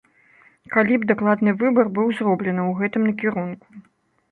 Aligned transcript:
Калі 0.75 0.93
б 1.03 1.09
дакладны 1.11 1.53
выбар 1.61 1.93
быў 2.01 2.09
зроблены 2.21 2.61
ў 2.69 2.83
гэтым 2.83 3.01
накірунку. 3.13 3.67